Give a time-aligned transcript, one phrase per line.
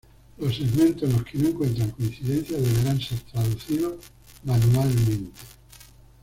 [0.39, 3.97] Los segmentos en los que no encuentran coincidencias deberán ser traducidos
[4.43, 5.29] manualmente.